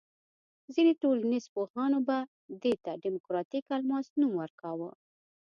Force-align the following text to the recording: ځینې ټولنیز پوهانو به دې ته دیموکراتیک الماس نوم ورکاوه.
ځینې 0.73 0.93
ټولنیز 1.01 1.45
پوهانو 1.53 1.99
به 2.07 2.17
دې 2.63 2.73
ته 2.83 2.91
دیموکراتیک 3.03 3.65
الماس 3.77 4.07
نوم 4.19 4.33
ورکاوه. 4.37 4.89